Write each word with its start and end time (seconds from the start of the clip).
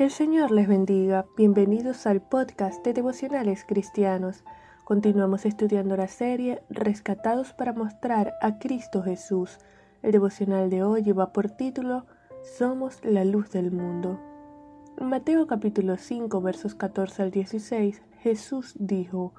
Que 0.00 0.04
el 0.04 0.10
Señor 0.10 0.50
les 0.50 0.66
bendiga. 0.66 1.26
Bienvenidos 1.36 2.06
al 2.06 2.22
podcast 2.22 2.82
de 2.82 2.94
Devocionales 2.94 3.66
Cristianos. 3.66 4.44
Continuamos 4.84 5.44
estudiando 5.44 5.94
la 5.94 6.08
serie 6.08 6.62
Rescatados 6.70 7.52
para 7.52 7.74
mostrar 7.74 8.32
a 8.40 8.58
Cristo 8.58 9.02
Jesús. 9.02 9.58
El 10.00 10.12
devocional 10.12 10.70
de 10.70 10.82
hoy 10.82 11.02
lleva 11.02 11.34
por 11.34 11.50
título 11.50 12.06
Somos 12.56 13.04
la 13.04 13.26
luz 13.26 13.50
del 13.50 13.72
mundo. 13.72 14.18
En 14.96 15.08
Mateo 15.10 15.46
capítulo 15.46 15.98
5 15.98 16.40
versos 16.40 16.74
14 16.74 17.22
al 17.24 17.30
16, 17.30 18.00
Jesús 18.22 18.76
dijo, 18.78 19.34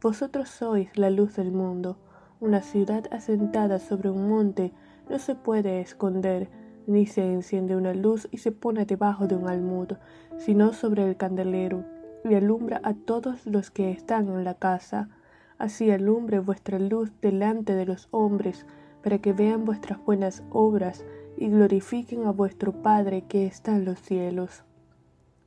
Vosotros 0.00 0.48
sois 0.48 0.88
la 0.96 1.10
luz 1.10 1.36
del 1.36 1.52
mundo. 1.52 1.98
Una 2.40 2.62
ciudad 2.62 3.04
asentada 3.10 3.78
sobre 3.78 4.08
un 4.08 4.26
monte 4.26 4.72
no 5.10 5.18
se 5.18 5.34
puede 5.34 5.82
esconder 5.82 6.48
ni 6.88 7.06
se 7.06 7.22
enciende 7.22 7.76
una 7.76 7.92
luz 7.92 8.26
y 8.32 8.38
se 8.38 8.50
pone 8.50 8.86
debajo 8.86 9.26
de 9.26 9.36
un 9.36 9.48
almud, 9.48 9.92
sino 10.38 10.72
sobre 10.72 11.06
el 11.06 11.16
candelero, 11.16 11.84
y 12.24 12.34
alumbra 12.34 12.80
a 12.82 12.94
todos 12.94 13.46
los 13.46 13.70
que 13.70 13.92
están 13.92 14.28
en 14.28 14.42
la 14.42 14.54
casa. 14.54 15.10
Así 15.58 15.90
alumbre 15.90 16.38
vuestra 16.40 16.78
luz 16.78 17.12
delante 17.20 17.74
de 17.74 17.84
los 17.84 18.08
hombres, 18.10 18.66
para 19.02 19.18
que 19.18 19.32
vean 19.32 19.64
vuestras 19.64 20.02
buenas 20.04 20.42
obras 20.50 21.04
y 21.36 21.48
glorifiquen 21.48 22.26
a 22.26 22.32
vuestro 22.32 22.72
Padre 22.72 23.22
que 23.28 23.46
está 23.46 23.76
en 23.76 23.84
los 23.84 24.00
cielos. 24.00 24.64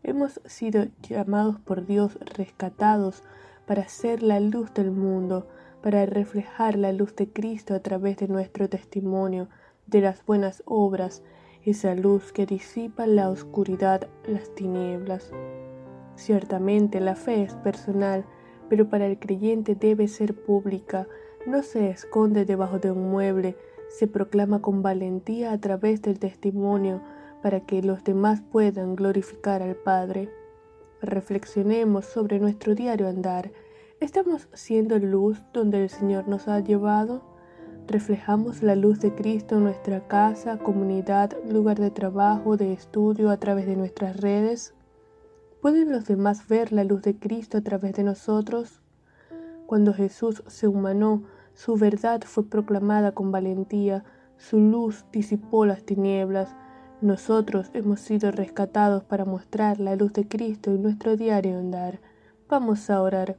Hemos 0.04 0.40
sido 0.46 0.86
llamados 1.02 1.60
por 1.60 1.86
Dios, 1.86 2.18
rescatados, 2.22 3.24
para 3.66 3.88
ser 3.88 4.22
la 4.22 4.40
luz 4.40 4.74
del 4.74 4.92
mundo, 4.92 5.48
para 5.82 6.06
reflejar 6.06 6.78
la 6.78 6.92
luz 6.92 7.16
de 7.16 7.28
Cristo 7.28 7.74
a 7.74 7.80
través 7.80 8.18
de 8.18 8.28
nuestro 8.28 8.70
testimonio, 8.70 9.50
de 9.92 10.02
las 10.02 10.26
buenas 10.26 10.64
obras, 10.66 11.22
esa 11.64 11.94
luz 11.94 12.32
que 12.32 12.46
disipa 12.46 13.06
la 13.06 13.30
oscuridad, 13.30 14.08
las 14.26 14.56
tinieblas. 14.56 15.32
Ciertamente 16.16 17.00
la 17.00 17.16
fe 17.16 17.44
es 17.44 17.54
personal, 17.56 18.26
pero 18.70 18.90
para 18.90 19.06
el 19.06 19.20
creyente 19.20 19.76
debe 19.76 20.08
ser 20.08 20.34
pública, 20.34 21.08
no 21.46 21.62
se 21.62 21.90
esconde 21.90 22.46
debajo 22.46 22.80
de 22.80 22.92
un 22.92 23.12
mueble, 23.12 23.58
se 23.90 24.08
proclama 24.08 24.62
con 24.62 24.82
valentía 24.82 25.52
a 25.52 25.60
través 25.60 26.02
del 26.02 26.20
testimonio 26.20 27.02
para 27.44 27.62
que 27.62 27.82
los 27.82 28.04
demás 28.04 28.42
puedan 28.42 28.96
glorificar 28.96 29.62
al 29.62 29.76
Padre. 29.76 30.30
Reflexionemos 31.02 32.06
sobre 32.06 32.40
nuestro 32.40 32.76
diario 32.76 33.10
andar. 33.10 33.52
¿Estamos 34.00 34.48
siendo 34.54 34.98
luz 35.00 35.42
donde 35.52 35.84
el 35.84 35.90
Señor 35.90 36.28
nos 36.28 36.48
ha 36.48 36.60
llevado? 36.60 37.24
Reflejamos 37.88 38.64
la 38.64 38.76
luz 38.76 39.00
de 39.00 39.14
Cristo 39.14 39.58
en 39.58 39.64
nuestra 39.64 40.08
casa, 40.08 40.58
comunidad, 40.58 41.32
lugar 41.50 41.80
de 41.80 41.92
trabajo, 41.92 42.58
de 42.58 42.74
estudio, 42.74 43.30
a 43.30 43.38
través 43.38 43.66
de 43.66 43.76
nuestras 43.76 44.18
redes? 44.18 44.74
¿Pueden 45.62 45.92
los 45.92 46.06
demás 46.06 46.48
ver 46.48 46.72
la 46.72 46.84
luz 46.84 47.02
de 47.02 47.18
Cristo 47.18 47.58
a 47.58 47.62
través 47.62 47.94
de 47.94 48.04
nosotros? 48.04 48.82
Cuando 49.68 49.94
Jesús 49.94 50.44
se 50.48 50.68
humanó, 50.68 51.24
su 51.54 51.76
verdad 51.76 52.22
fue 52.26 52.46
proclamada 52.46 53.12
con 53.12 53.32
valentía, 53.32 54.04
su 54.38 54.60
luz 54.60 55.06
disipó 55.12 55.66
las 55.66 55.84
tinieblas. 55.84 56.56
Nosotros 57.02 57.70
hemos 57.74 58.00
sido 58.00 58.32
rescatados 58.32 59.04
para 59.04 59.26
mostrar 59.26 59.80
la 59.80 59.96
luz 59.96 60.14
de 60.14 60.28
Cristo 60.28 60.72
en 60.72 60.82
nuestro 60.82 61.16
diario 61.16 61.60
andar. 61.60 62.00
Vamos 62.50 62.90
a 62.90 63.02
orar. 63.02 63.38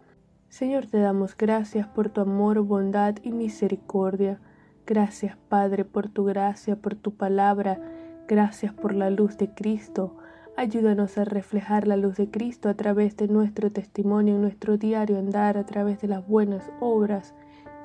Señor, 0.53 0.85
te 0.85 0.99
damos 0.99 1.35
gracias 1.35 1.89
por 1.89 2.11
tu 2.11 2.21
amor, 2.21 2.61
bondad 2.61 3.15
y 3.23 3.33
misericordia. 3.33 4.39
Gracias, 4.87 5.39
Padre, 5.49 5.87
por 5.87 6.11
tu 6.11 6.27
gracia, 6.27 6.77
por 6.77 6.95
tu 6.95 7.15
palabra. 7.15 7.81
Gracias 8.29 8.75
por 8.75 8.95
la 8.95 9.09
luz 9.09 9.39
de 9.39 9.55
Cristo. 9.55 10.15
Ayúdanos 10.59 11.17
a 11.17 11.25
reflejar 11.25 11.89
la 11.89 11.97
luz 11.97 12.17
de 12.19 12.31
Cristo 12.31 12.69
a 12.69 12.75
través 12.75 13.17
de 13.17 13.29
nuestro 13.29 13.73
testimonio 13.73 14.35
en 14.35 14.43
nuestro 14.43 14.77
diario 14.77 15.19
andar, 15.19 15.57
a 15.57 15.65
través 15.65 16.03
de 16.03 16.09
las 16.09 16.29
buenas 16.29 16.71
obras, 16.81 17.35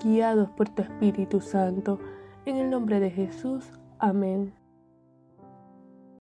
guiados 0.04 0.50
por 0.50 0.68
tu 0.68 0.82
Espíritu 0.82 1.40
Santo. 1.40 2.02
En 2.46 2.58
el 2.58 2.70
nombre 2.70 3.00
de 3.00 3.12
Jesús. 3.12 3.64
Amén. 3.98 4.52